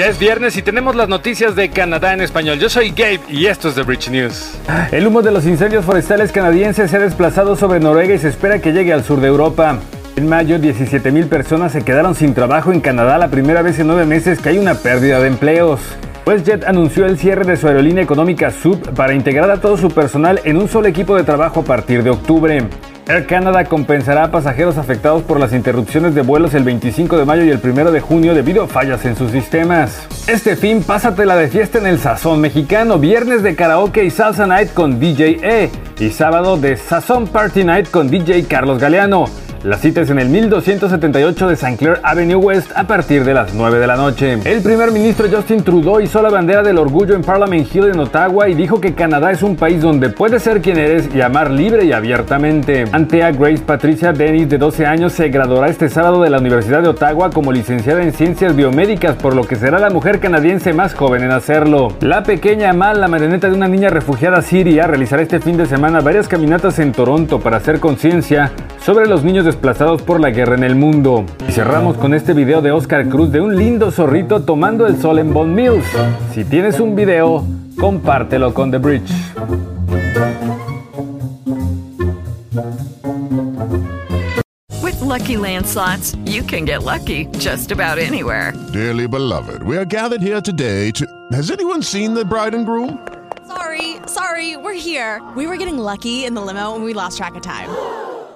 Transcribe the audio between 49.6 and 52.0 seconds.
donde puedes ser quien eres y amar libre y